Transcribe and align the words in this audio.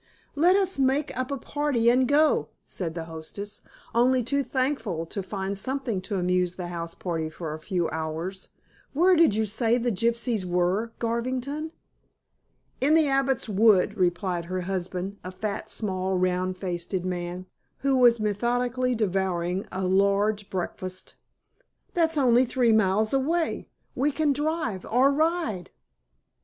"Let 0.33 0.55
us 0.55 0.79
make 0.79 1.15
up 1.15 1.29
a 1.29 1.37
party 1.37 1.87
and 1.91 2.07
go," 2.07 2.49
said 2.65 2.95
the 2.95 3.03
hostess, 3.03 3.61
only 3.93 4.23
too 4.23 4.41
thankful 4.41 5.05
to 5.05 5.21
find 5.21 5.55
something 5.55 6.01
to 6.01 6.15
amuse 6.15 6.55
the 6.55 6.69
house 6.69 6.95
party 6.95 7.29
for 7.29 7.53
a 7.53 7.59
few 7.59 7.87
hours. 7.91 8.49
"Where 8.93 9.15
did 9.15 9.35
you 9.35 9.45
say 9.45 9.77
the 9.77 9.91
gypsies 9.91 10.43
were, 10.43 10.91
Garvington?" 10.97 11.71
"In 12.81 12.95
the 12.95 13.07
Abbot's 13.09 13.47
Wood," 13.47 13.95
replied 13.95 14.45
her 14.45 14.61
husband, 14.61 15.17
a 15.23 15.29
fat, 15.29 15.69
small 15.69 16.17
round 16.17 16.57
faced 16.57 16.93
man, 17.03 17.45
who 17.81 17.95
was 17.95 18.19
methodically 18.19 18.95
devouring 18.95 19.67
a 19.71 19.85
large 19.85 20.49
breakfast. 20.49 21.13
"That's 21.93 22.17
only 22.17 22.43
three 22.45 22.71
miles 22.71 23.13
away. 23.13 23.67
We 23.93 24.11
can 24.11 24.33
drive 24.33 24.83
or 24.83 25.11
ride." 25.13 25.69